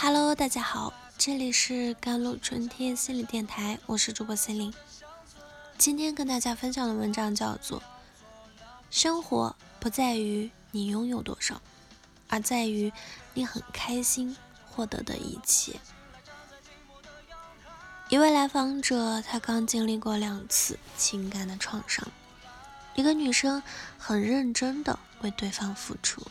[0.00, 4.72] Hello，大家好，这里是甘露春天心理电台，我是主播心灵。
[5.76, 7.80] 今天跟大家分享的文章叫做
[8.92, 11.60] 《生活不在于你拥有多少，
[12.28, 12.92] 而在于
[13.34, 14.36] 你很开心
[14.70, 15.72] 获得的一切》。
[18.08, 22.06] 一位来访者，他刚经历过两次情感的创伤，
[22.94, 23.60] 一个女生
[23.98, 26.22] 很认真的为对方付出，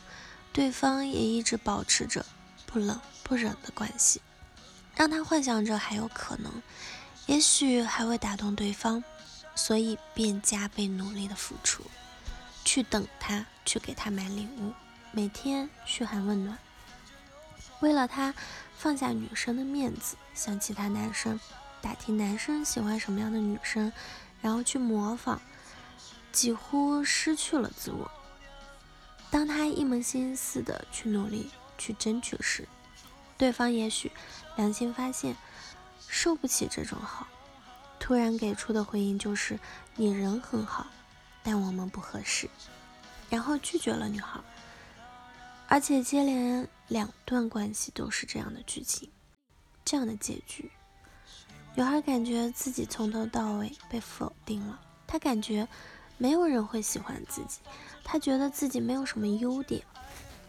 [0.54, 2.26] 对方也一直保持着
[2.68, 3.00] 不冷。
[3.24, 4.22] 不热的关系，
[4.96, 6.64] 让他幻想着还有可能，
[7.26, 9.04] 也许还会打动对方，
[9.54, 11.84] 所以便加倍努力的付出，
[12.64, 14.72] 去等他，去给他买礼物，
[15.12, 16.58] 每天嘘寒问暖。
[17.82, 18.34] 为了他，
[18.78, 21.38] 放下女生的面子，向其他男生
[21.82, 23.92] 打听男生喜欢什么样的女生，
[24.42, 25.42] 然后去模仿，
[26.32, 28.10] 几乎失去了自我。
[29.30, 32.68] 当他一门心思的去努力，去争取时，
[33.38, 34.12] 对方也许
[34.56, 35.36] 良心发现，
[36.08, 37.28] 受不起这种好，
[38.00, 39.60] 突然给出的回应就是
[39.96, 40.88] “你人很好，
[41.44, 42.50] 但我们不合适”，
[43.30, 44.40] 然后拒绝了女孩。
[45.70, 49.12] 而且接连两段关系都是这样的剧情，
[49.84, 50.72] 这样的结局，
[51.76, 55.68] 女孩感觉自己从头到尾被否定了，她感觉
[56.18, 57.60] 没有人会喜欢自己，
[58.02, 59.84] 她觉得自己没有什么优点。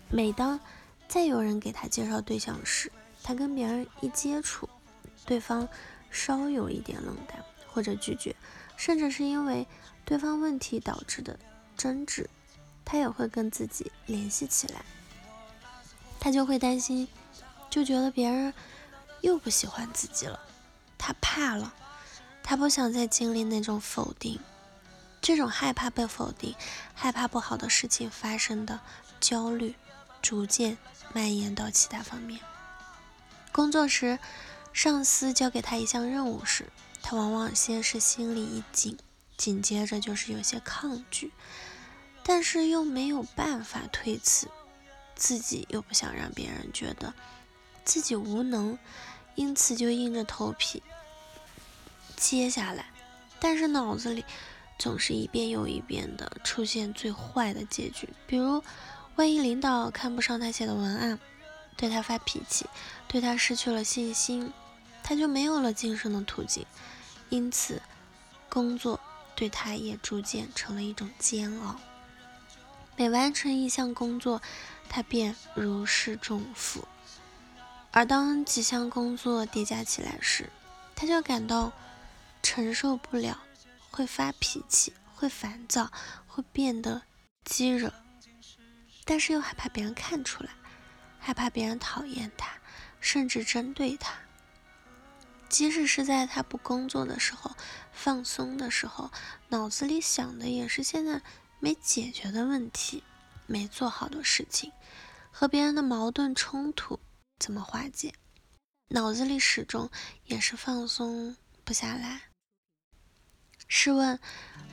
[0.08, 0.58] 每当
[1.08, 2.92] 再有人给他介绍对象时，
[3.22, 4.68] 他跟别人一接触，
[5.24, 5.66] 对方
[6.10, 8.36] 稍有一点冷淡或者拒绝，
[8.76, 9.66] 甚至是因为
[10.04, 11.38] 对方问题导致的
[11.76, 12.28] 争执，
[12.84, 14.84] 他也会跟自己联系起来。
[16.20, 17.08] 他就会担心，
[17.70, 18.52] 就觉得别人
[19.22, 20.38] 又不喜欢自己了，
[20.98, 21.72] 他怕了，
[22.42, 24.38] 他不想再经历那种否定，
[25.22, 26.54] 这种害怕被否定、
[26.92, 28.80] 害怕不好的事情发生的
[29.20, 29.74] 焦虑，
[30.20, 30.76] 逐渐。
[31.12, 32.40] 蔓延到其他方面。
[33.50, 34.18] 工作时，
[34.72, 36.70] 上司交给他一项任务时，
[37.02, 38.96] 他往往先是心里一紧，
[39.36, 41.32] 紧接着就是有些抗拒，
[42.22, 44.48] 但是又没有办法推辞，
[45.16, 47.12] 自己又不想让别人觉得
[47.84, 48.78] 自己无能，
[49.34, 50.82] 因此就硬着头皮
[52.16, 52.86] 接下来。
[53.40, 54.24] 但是脑子里
[54.78, 58.62] 总是一遍又一遍的出现最坏的结局，比如。
[59.18, 61.18] 万一领导看不上他写的文案，
[61.76, 62.66] 对他发脾气，
[63.08, 64.52] 对他失去了信心，
[65.02, 66.64] 他就没有了晋升的途径，
[67.28, 67.82] 因此
[68.48, 69.00] 工作
[69.34, 71.74] 对他也逐渐成了一种煎熬。
[72.94, 74.40] 每完成一项工作，
[74.88, 76.86] 他便如释重负，
[77.90, 80.48] 而当几项工作叠加起来时，
[80.94, 81.72] 他就感到
[82.40, 83.36] 承受不了，
[83.90, 85.90] 会发脾气，会烦躁，
[86.28, 87.02] 会变得
[87.44, 87.92] 激惹。
[89.08, 90.50] 但是又害怕别人看出来，
[91.18, 92.58] 害怕别人讨厌他，
[93.00, 94.12] 甚至针对他。
[95.48, 97.56] 即使是在他不工作的时候、
[97.90, 99.10] 放松的时候，
[99.48, 101.22] 脑子里想的也是现在
[101.58, 103.02] 没解决的问题、
[103.46, 104.72] 没做好的事情，
[105.30, 107.00] 和别人的矛盾冲突
[107.38, 108.12] 怎么化解，
[108.88, 109.90] 脑子里始终
[110.26, 112.24] 也是放松不下来。
[113.68, 114.20] 试问，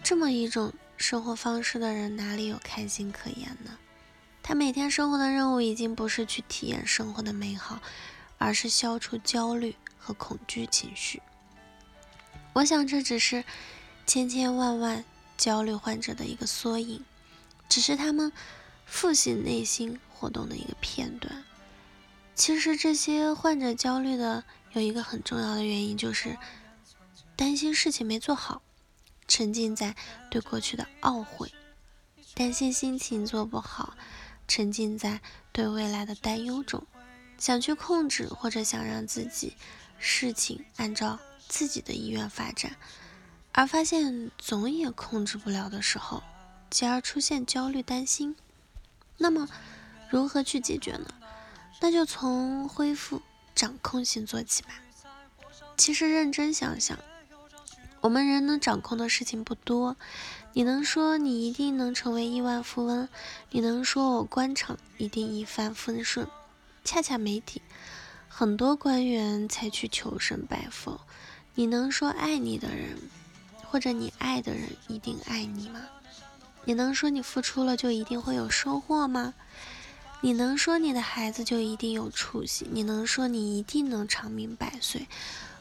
[0.03, 3.79] 这么一种生活方式的人，哪里有开心可言呢？
[4.47, 7.79] 他每天生活的任务已经不是去体验生活的美好，
[8.37, 11.19] 而是消除焦虑和恐惧情绪。
[12.53, 13.43] 我想这只是
[14.05, 15.03] 千千万万
[15.35, 17.03] 焦虑患者的一个缩影，
[17.67, 18.31] 只是他们
[18.85, 21.43] 复习内心活动的一个片段。
[22.35, 26.37] 其实这些患者焦虑的有一个很重要的原因，就是
[27.35, 28.61] 担心事情没做好，
[29.27, 29.95] 沉浸在
[30.29, 31.51] 对过去的懊悔，
[32.35, 33.97] 担心心情做不好。
[34.47, 36.85] 沉浸在对未来的担忧中，
[37.37, 39.55] 想去控制或者想让自己
[39.99, 42.75] 事情按照自己的意愿发展，
[43.51, 46.23] 而发现总也控制不了的时候，
[46.69, 48.35] 继而出现焦虑担心。
[49.17, 49.47] 那么，
[50.09, 51.05] 如何去解决呢？
[51.81, 53.21] 那就从恢复
[53.53, 54.69] 掌控性做起吧。
[55.77, 56.97] 其实认真想想，
[58.01, 59.97] 我们人能掌控的事情不多。
[60.57, 63.09] 你能说你一定能成为亿万富翁？
[63.51, 66.25] 你能说我官场一定一帆风顺？
[66.85, 67.61] 恰恰媒体
[68.29, 71.01] 很多官员才去求神拜佛。
[71.55, 72.97] 你能说爱你的人
[73.65, 75.81] 或者你爱的人一定爱你吗？
[76.63, 79.33] 你能说你付出了就一定会有收获吗？
[80.21, 82.65] 你能说你的孩子就一定有出息？
[82.71, 85.05] 你能说你一定能长命百岁？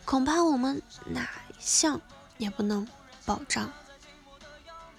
[0.04, 2.00] 恐怕我们哪项
[2.38, 2.86] 也不能
[3.24, 3.72] 保障。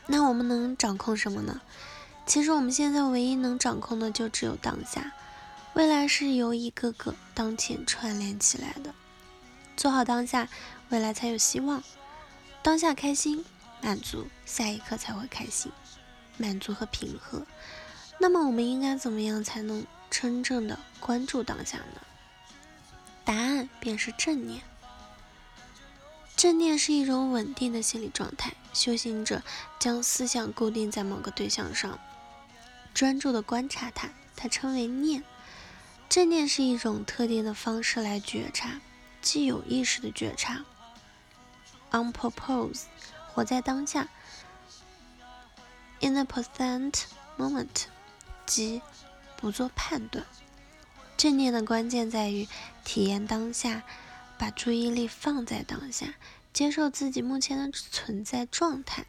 [0.08, 1.62] 那我们能掌控什么呢？
[2.26, 5.14] 其实我们现在唯一能掌控的就只有当下。
[5.74, 8.94] 未来是由一个个当前串联起来的。
[9.76, 10.48] 做好当下，
[10.90, 11.84] 未来才有希望。
[12.64, 13.44] 当下开心、
[13.82, 15.72] 满足，下一刻才会开心、
[16.38, 17.46] 满足和平和。
[18.18, 22.02] 那么，我们应该怎么样才能真正的关注当下呢？
[23.26, 24.62] 答案便是正念。
[26.36, 29.42] 正念是一种稳定的心理状态，修行者
[29.80, 31.98] 将思想固定在某个对象上，
[32.94, 35.24] 专注的观察它，它称为念。
[36.10, 38.82] 正念是一种特定的方式来觉察。
[39.22, 40.64] 既有意识的觉察
[41.90, 42.84] ，on purpose，
[43.34, 44.08] 活在当下
[46.00, 47.06] ，in the present
[47.36, 47.86] moment，
[48.46, 48.84] 即
[49.36, 50.24] 不做判断。
[51.18, 52.48] 正念的关键在于
[52.84, 53.82] 体验当下，
[54.38, 56.14] 把注意力放在当下，
[56.54, 59.06] 接受自己目前的存在状态，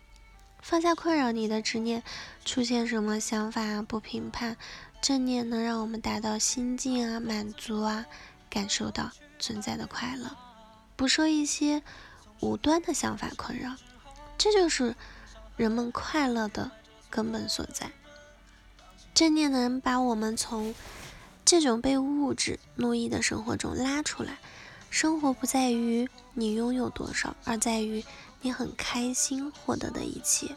[0.60, 2.02] 放下困扰你的执念，
[2.44, 4.56] 出现什么想法啊，不评判。
[5.00, 8.06] 正念能让我们达到心境啊，满足啊，
[8.50, 9.12] 感受到。
[9.38, 10.34] 存在的快乐，
[10.96, 11.82] 不受一些
[12.40, 13.76] 无端的想法困扰，
[14.38, 14.96] 这就是
[15.58, 16.70] 人们快乐的
[17.10, 17.92] 根本所在。
[19.12, 20.74] 正念能把我们从
[21.44, 24.38] 这种被物质奴役的生活中拉出来。
[24.90, 28.04] 生活不在于你拥有多少，而在于
[28.40, 30.56] 你很开心获得的一切。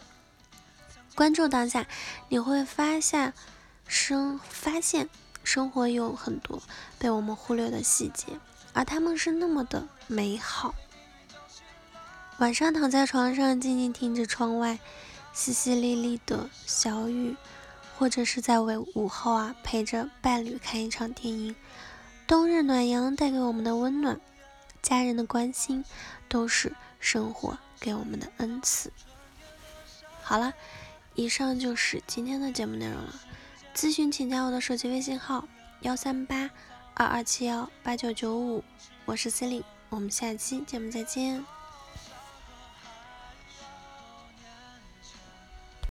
[1.16, 1.86] 关注当下，
[2.30, 3.34] 你会发现
[3.88, 5.10] 生发现
[5.44, 6.62] 生活有很多
[6.98, 8.40] 被我们忽略的细节。
[8.72, 10.76] 而他们是那么的美好。
[12.38, 14.80] 晚上躺在床上，静静听着窗外
[15.36, 17.36] 淅淅沥沥的小雨，
[17.98, 21.56] 或者是在为午后啊，陪着伴侣看一场电影。
[22.30, 24.22] 冬日暖阳带给我们的温暖，
[24.84, 25.84] 家人的关心，
[26.28, 28.94] 都是生活给我们的恩赐。
[30.22, 30.54] 好了，
[31.16, 33.16] 以上就是今天的节目内容了。
[33.74, 35.48] 咨询请加我的手机微信号：
[35.82, 36.52] 幺三八。
[36.94, 38.64] 二二七幺八九九五，
[39.06, 41.44] 我是 c e l i n e 我们下期节目再见。